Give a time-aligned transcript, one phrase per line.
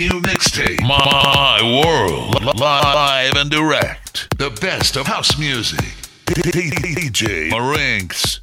[0.00, 0.80] new mixtape.
[0.80, 2.58] My World.
[2.58, 4.34] Live and direct.
[4.38, 5.84] The best of house music.
[6.24, 8.39] DJ Marinks.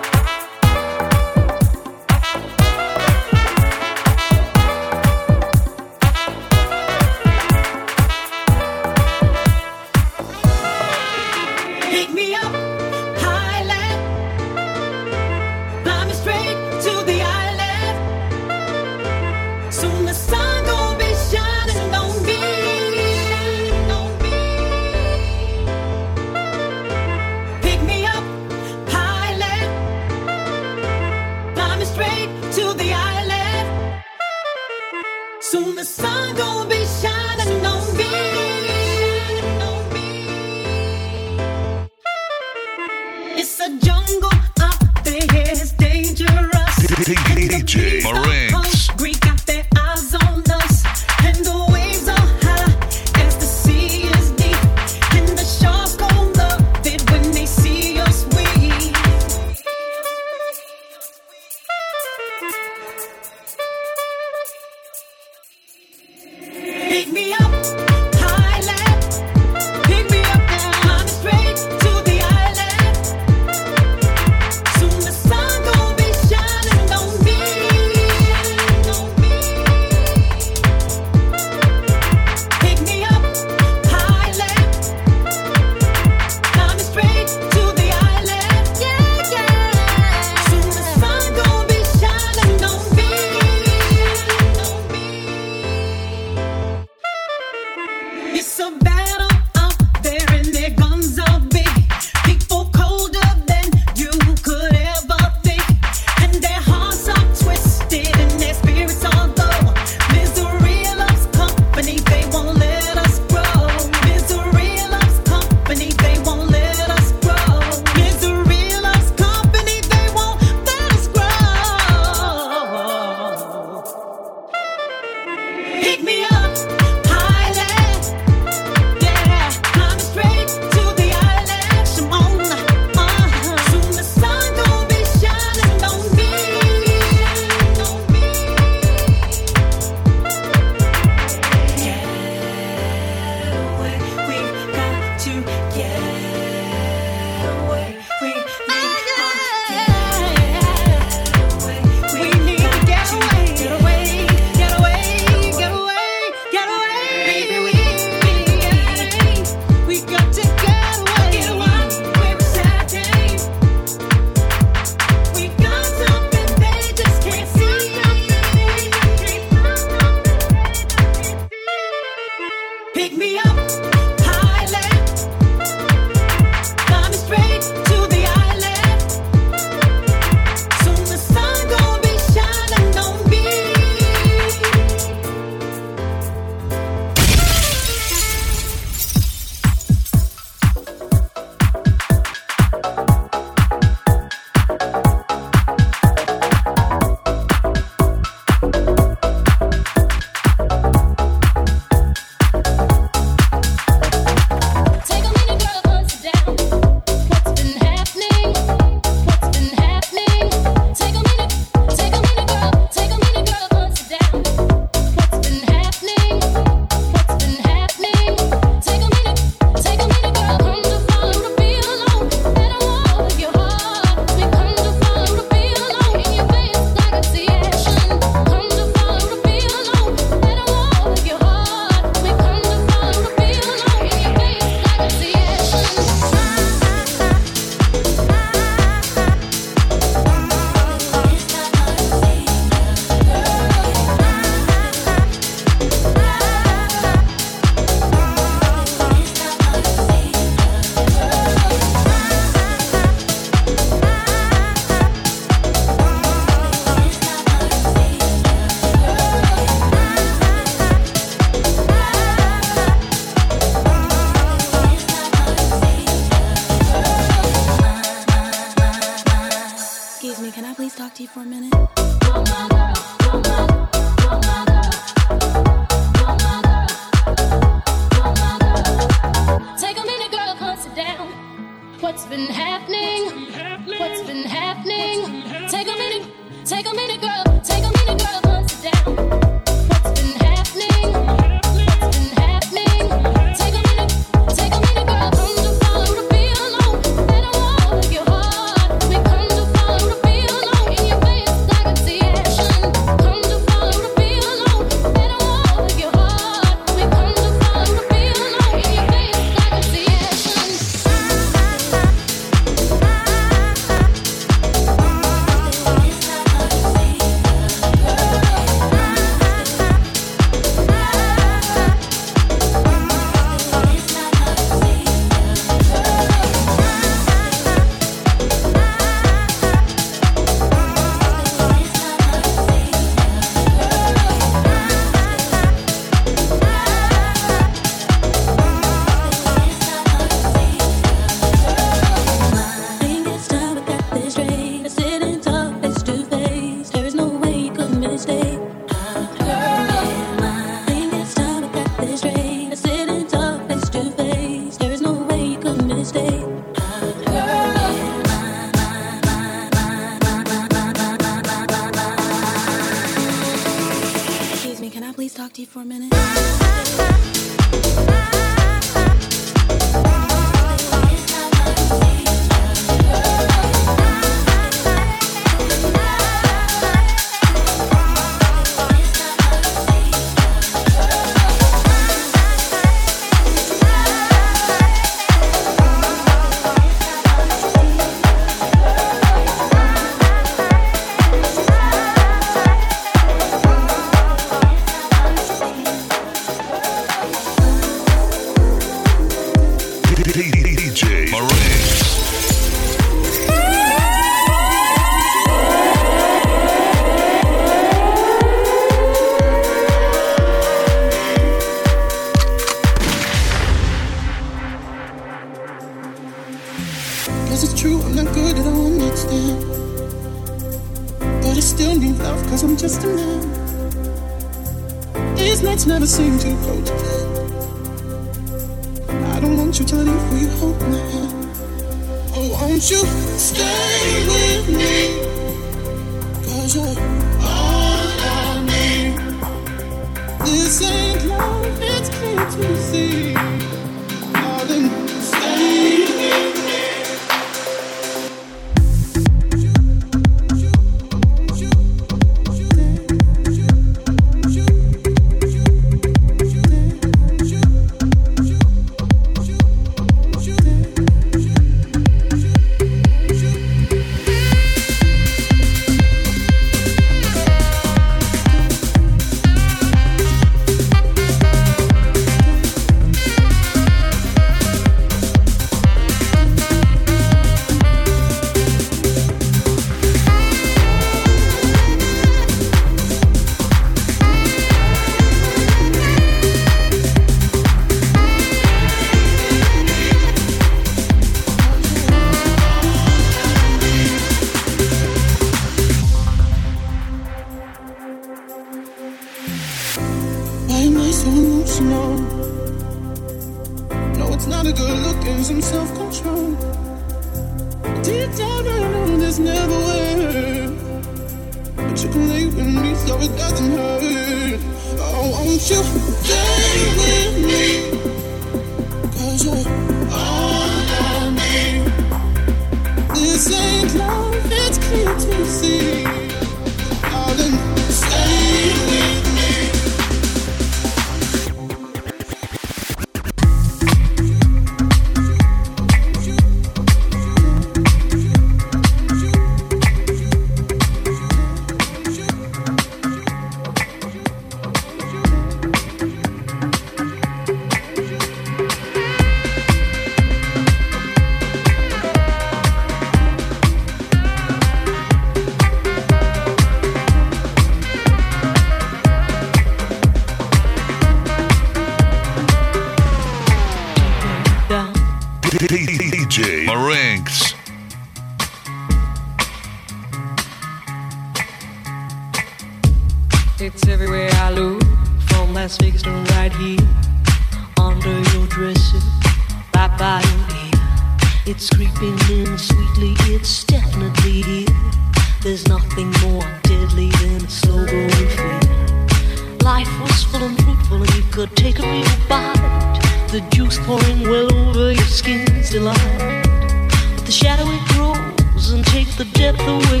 [597.44, 600.00] shadowy grows and takes the depth away,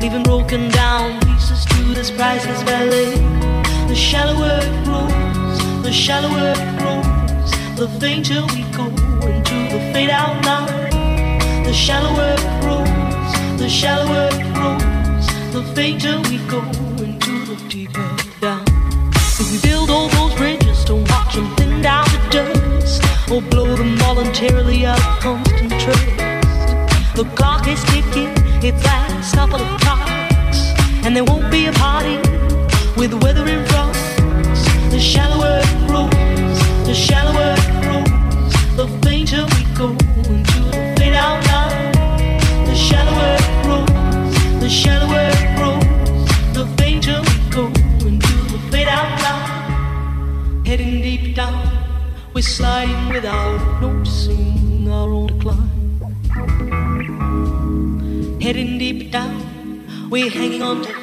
[0.00, 3.12] leaving broken down pieces to this priceless ballet.
[3.88, 8.86] The shallower it grows, the shallower it grows, the fainter we go
[9.28, 11.64] into the fade out line.
[11.68, 16.62] The shallower it grows, the shallower it grows, the fainter we go
[17.04, 18.08] into the deeper
[18.40, 18.64] down.
[19.40, 23.76] If we build all those bridges, don't watch them thin down to dust, or blow
[23.76, 26.19] them voluntarily out of constant trust.
[27.20, 28.32] The clock is ticking,
[28.64, 30.72] it's last couple of clocks,
[31.04, 32.16] and there won't be a party
[32.96, 34.00] with weather and.
[34.90, 39.90] The shallower it grows, the shallower it grows, the fainter we go
[40.32, 41.92] into the fade out line.
[42.64, 47.66] The shallower it grows, the shallower it grows, the fainter we go
[48.08, 50.64] into the fade out line.
[50.64, 51.68] Heading deep down,
[52.32, 55.69] we're sliding without noticing our own decline.
[60.10, 60.99] We're hanging on to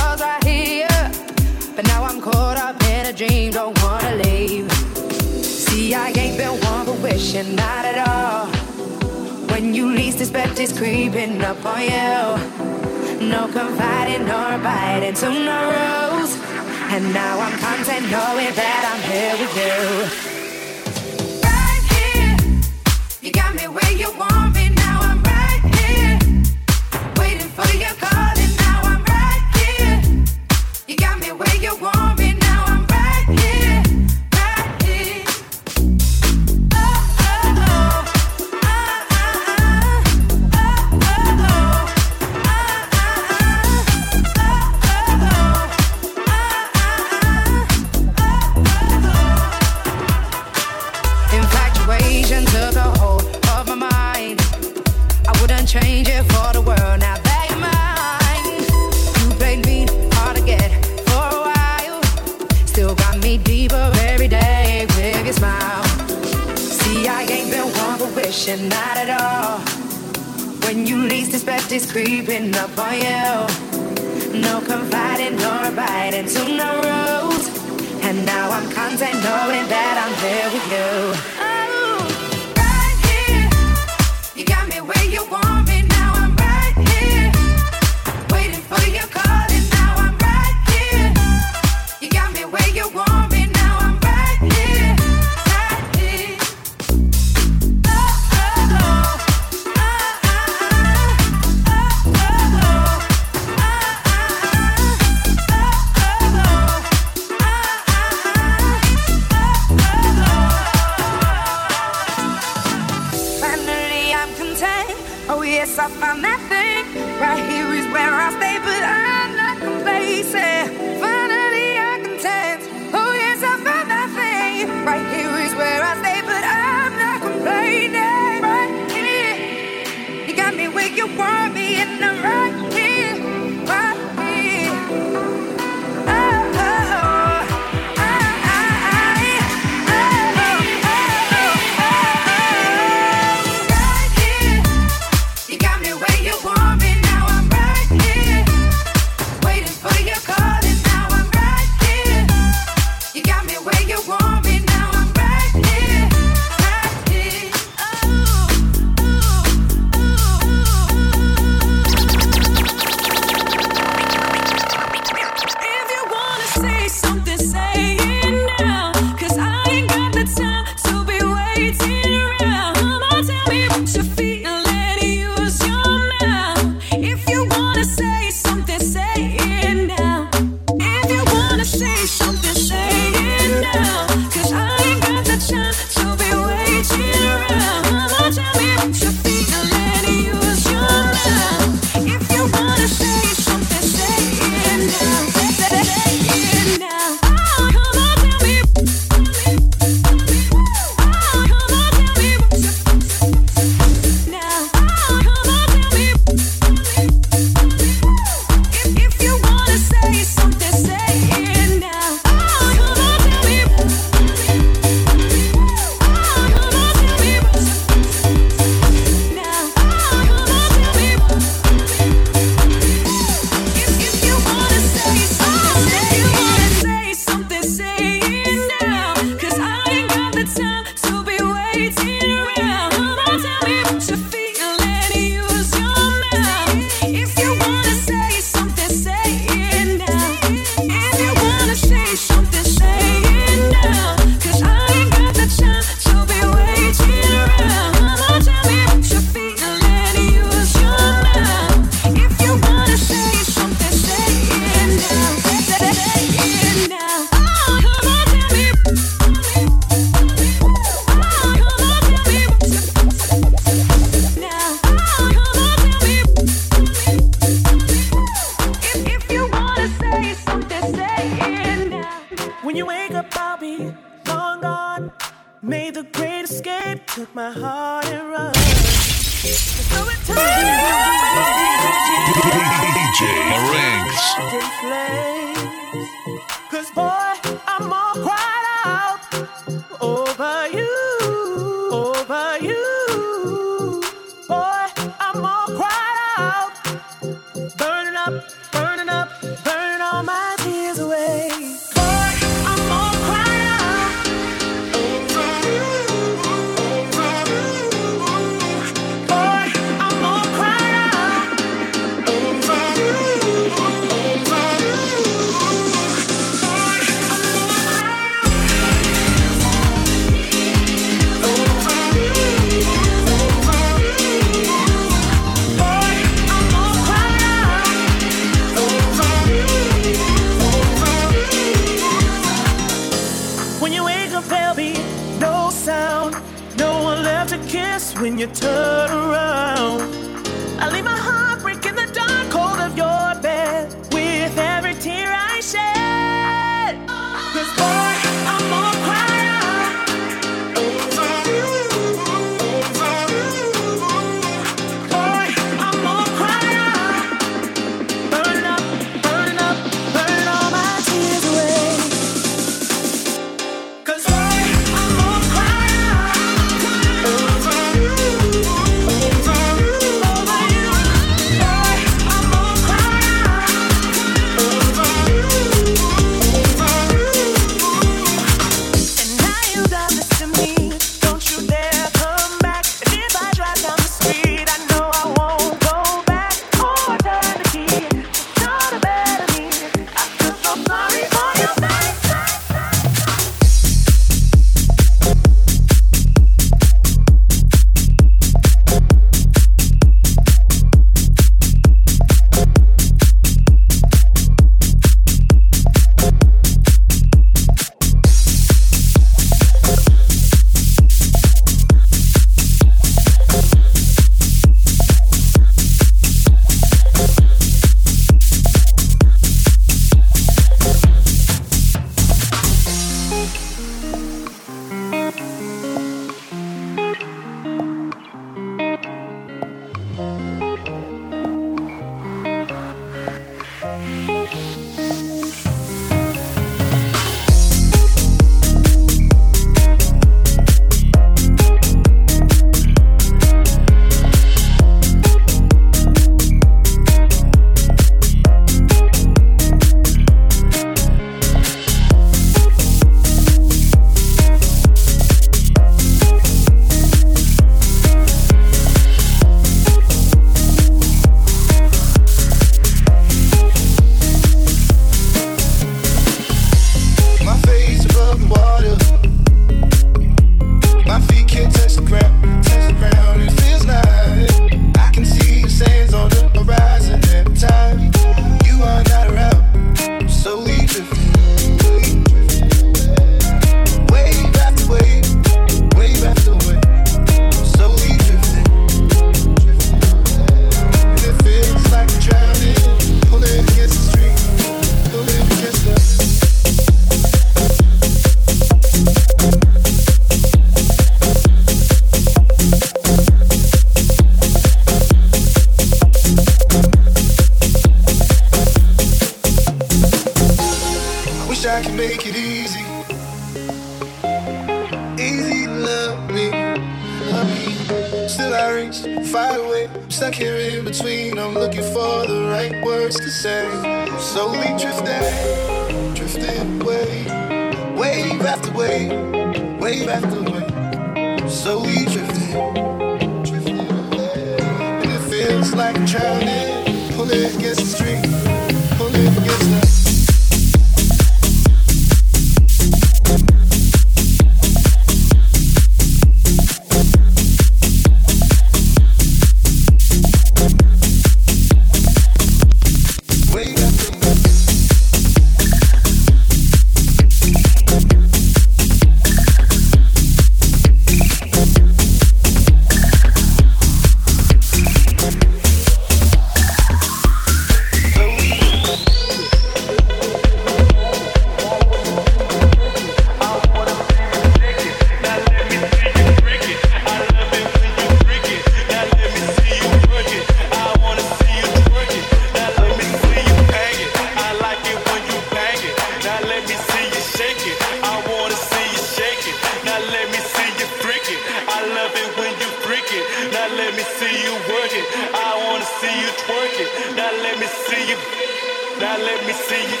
[599.00, 600.00] Now let me see you.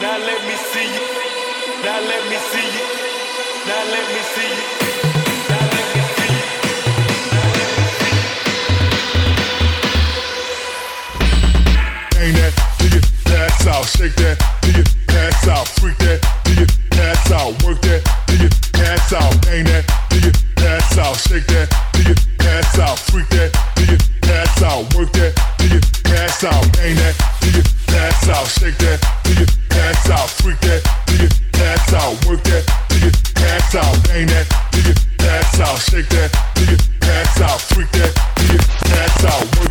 [0.00, 1.04] Now let me see you.
[1.84, 2.86] Now let me see you.
[3.68, 4.56] Now let me see
[12.96, 17.52] you pass out, shake that, do you pass out, freak that, do you pass out,
[17.64, 22.02] work that, do you pass out, ain't that, do you pass out, shake that, do
[22.08, 26.64] you pass out, freak that, do you pass out, work that, do you pass out,
[26.80, 27.75] ain't that, do you
[28.06, 32.42] pass out, shake that, do you pass out, freak that, do you pass out, work
[32.44, 36.78] that, do you pass out, ain't that, do you pass out, shake that, do you
[37.00, 39.65] pass out, freak that, do you pass out, work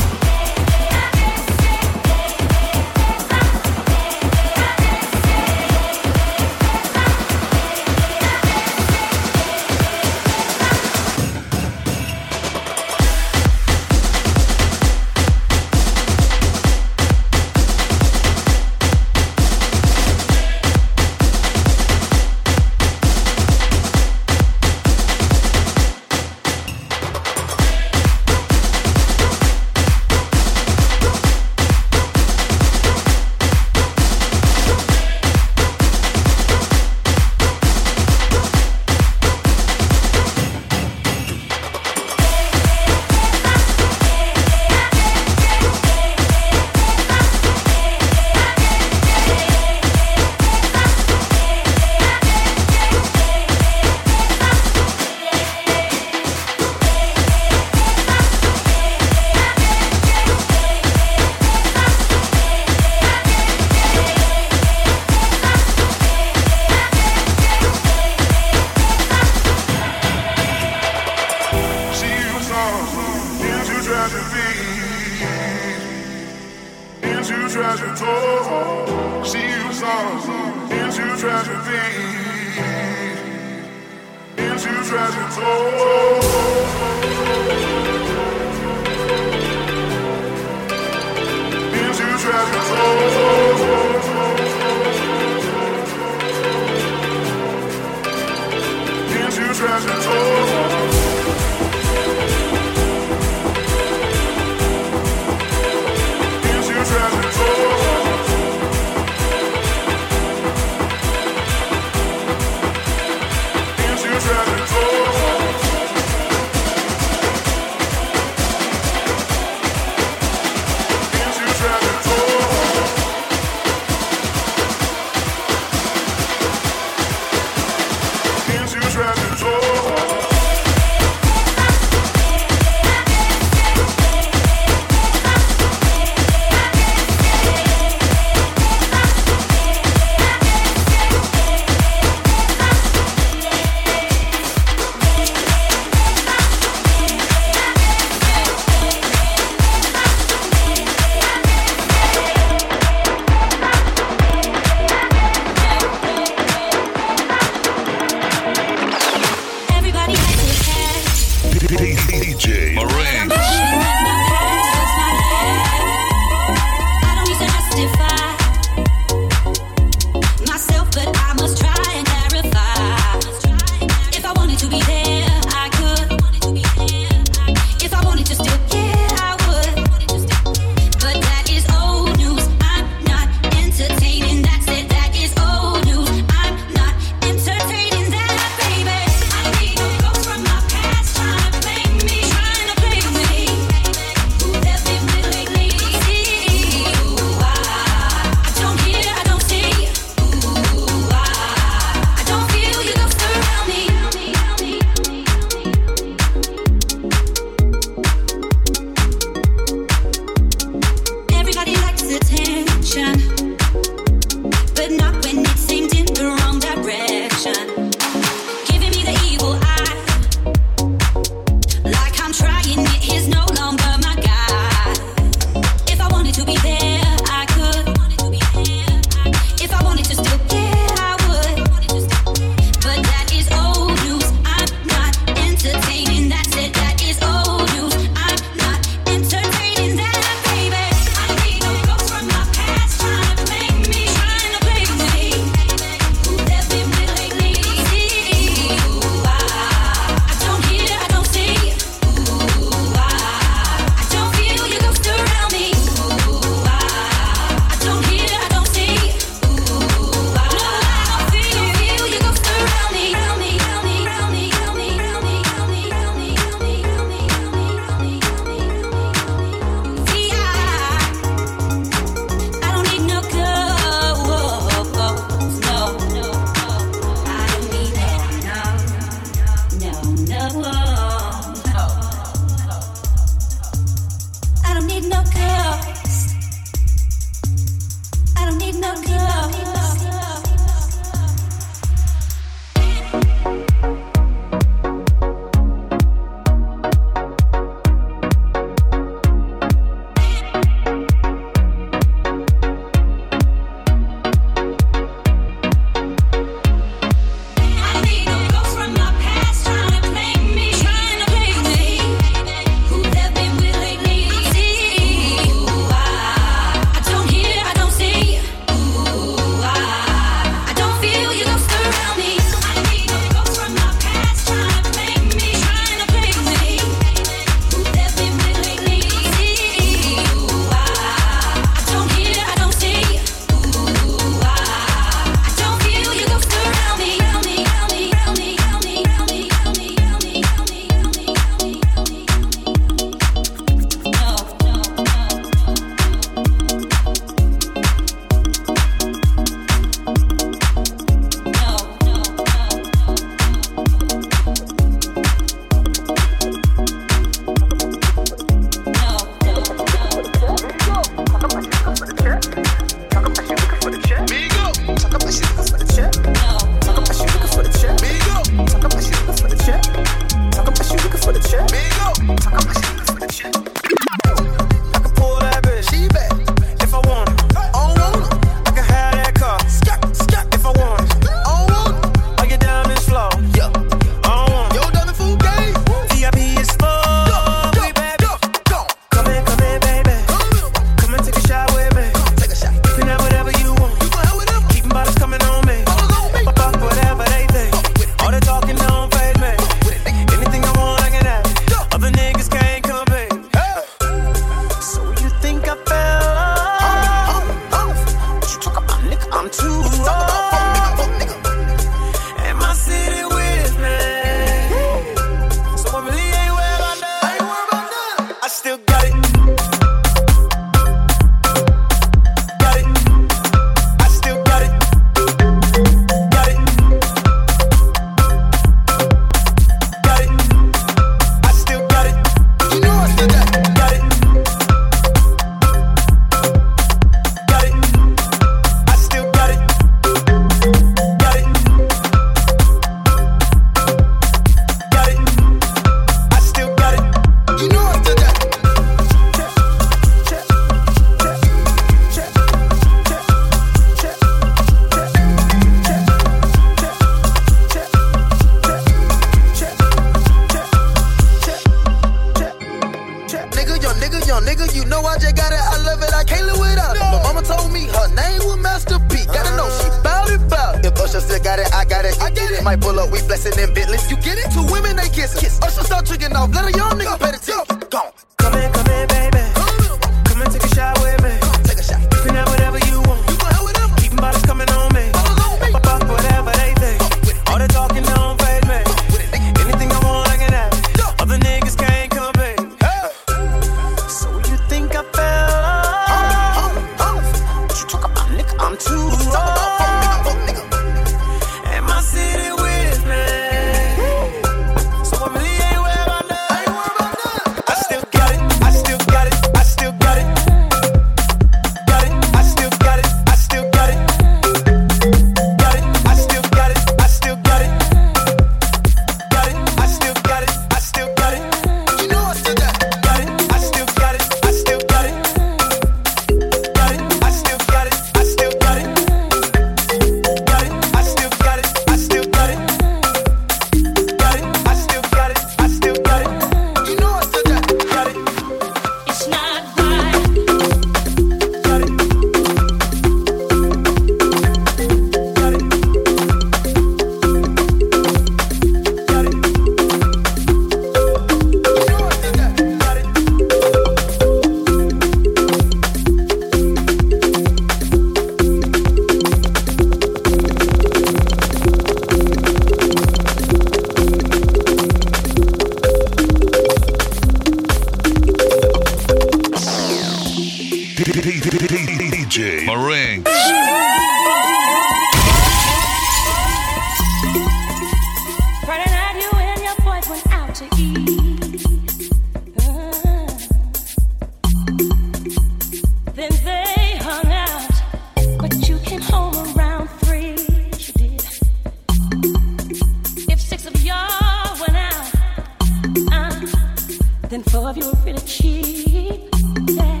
[597.36, 599.20] Then four of you were really cheap.
[599.68, 600.00] Yeah.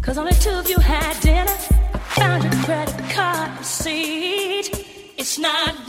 [0.00, 1.58] Cause only two of you had dinner.
[1.92, 4.70] I found your credit card receipt.
[5.18, 5.87] It's not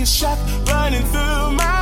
[0.00, 0.38] a shock
[0.68, 1.77] running through my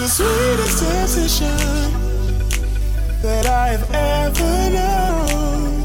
[0.00, 1.58] the sweetest sensation
[3.20, 5.82] that I've ever known.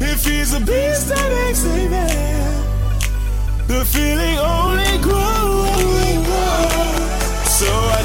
[0.00, 2.56] If he's a beast that ain't saving,
[3.68, 5.52] the feeling only grows.
[7.58, 8.01] So I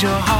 [0.00, 0.37] 就好。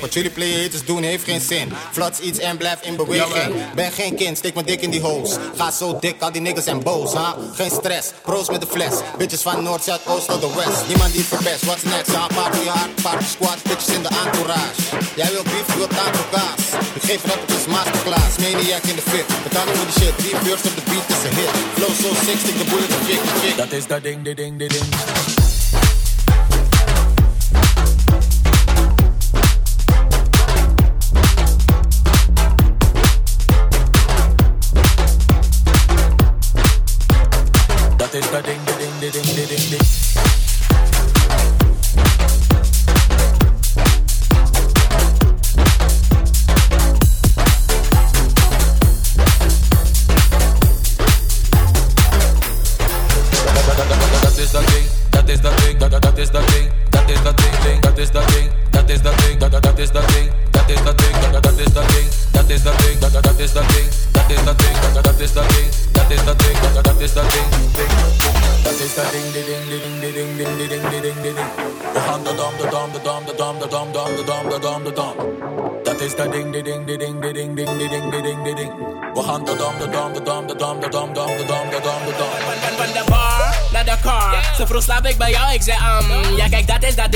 [0.00, 1.72] Wat jullie players doen heeft geen zin.
[1.92, 3.54] Flots iets en blijf in beweging.
[3.74, 5.36] Ben geen kind, steek me dik in die hoes.
[5.56, 7.36] Ga zo dik, al die niggas zijn boos, ha?
[7.54, 8.94] Geen stress, proost met de fles.
[9.18, 10.86] Bitches van Noord, Zuid, Oost tot de West.
[10.88, 12.14] Niemand die verpest, what's next?
[12.14, 12.26] Ha?
[12.26, 14.80] Party hard, party squad, bitches in de entourage.
[15.16, 16.62] Jij wil beef, wil taco kaas.
[16.94, 19.26] Ik geef rappers masterclass, maniac in de fit.
[19.42, 21.54] Betalen voor die shit, drie first op de beat is een hit.
[21.74, 23.56] Flow so sick, stick de bullet, de fik, de fik.
[23.56, 25.41] Dat is dat ding, de ding, de ding.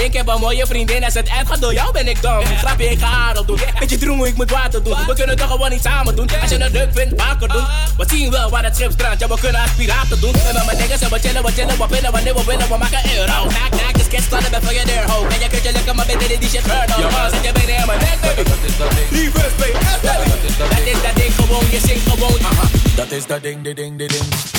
[0.06, 1.04] Ik heb een mooie vriendin.
[1.04, 2.44] Als het uitgaat door jou ben ik dom.
[2.44, 3.60] Grapje, ik ga haar op doen.
[3.78, 4.96] Beetje droemoe, ik moet water doen.
[5.06, 6.28] We kunnen toch gewoon iets samen doen.
[6.40, 7.66] Als je het leuk vindt, vaker doen.
[7.96, 10.34] We zien wel waar het schip strandt, ja we kunnen als piraten doen.
[10.34, 12.76] En met mijn niggas en we chillen, we chillen, we pinnen, wanneer we willen, we
[12.78, 13.46] maken euro.
[13.46, 15.26] Knaak, knaak, dus kiss, klannen, ben van je deur, ho.
[15.26, 17.10] En je kunt je lukken, maar beter die shit hurt, no.
[17.10, 18.42] Man, zet je benen in mijn nek, baby.
[18.50, 19.78] Dat is dat ding, Reverse, baby.
[20.02, 22.40] dat is dat ding, is ding gewoon, je zingt gewoon.
[22.50, 22.66] Aha.
[22.96, 24.55] dat is dat ding, ding, die ding.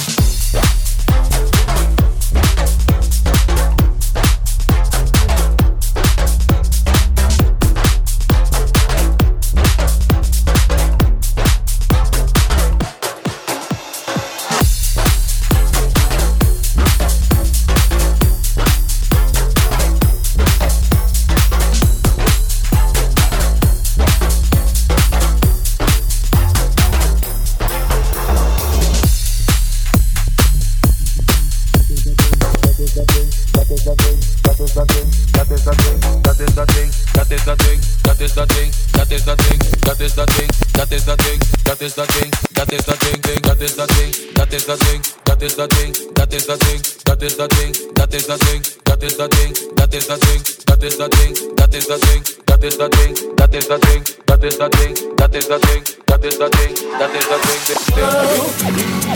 [47.28, 50.41] Is dat ding, dat is dat ding, dat is dat ding, dat is dat ding,
[50.63, 53.82] dat is dat ding, dat is dat ding, dat is dat ding, dat is dat
[53.82, 57.28] ding, dat is dat ding, dat is dat ding, dat is dat ding, dat is
[57.28, 57.61] dat ding,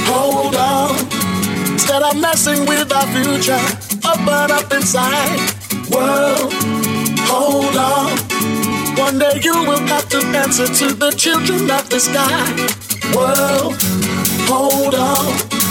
[0.07, 0.95] Hold on.
[1.71, 3.63] Instead of messing with our future,
[4.03, 5.39] open up inside.
[5.89, 6.53] World,
[7.31, 8.11] hold on.
[8.97, 12.43] One day you will have to answer to the children of the sky.
[13.15, 13.81] World,
[14.49, 15.70] hold on.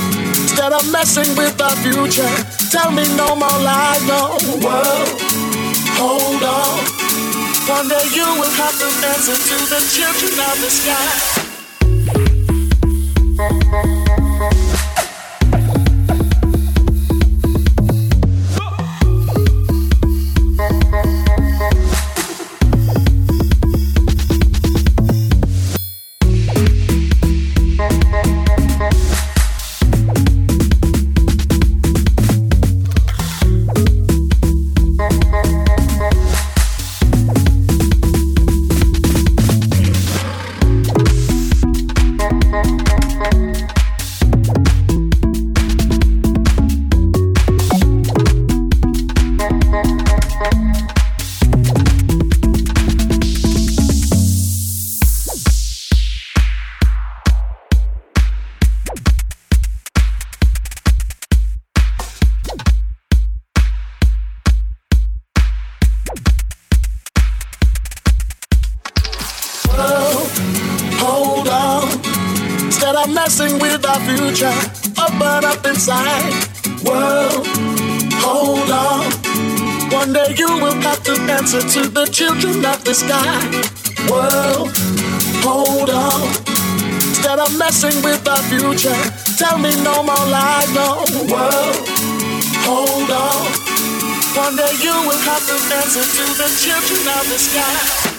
[0.60, 2.28] Instead of messing with our future,
[2.70, 4.36] tell me no more lies, no.
[4.60, 5.08] World,
[5.96, 6.84] hold on.
[7.66, 10.68] One day you will have to answer to the children of the
[13.88, 13.99] sky.
[73.20, 74.58] Messing with our future,
[74.96, 76.32] open up inside.
[76.88, 77.44] World,
[78.24, 79.04] hold on.
[79.92, 83.36] One day you will have to answer to the children of the sky.
[84.08, 84.72] World,
[85.44, 86.22] hold on.
[87.12, 89.00] Instead of messing with our future,
[89.36, 91.04] tell me no more lies, no.
[91.28, 91.76] World,
[92.64, 93.44] hold on.
[94.44, 98.09] One day you will have to answer to the children of the sky.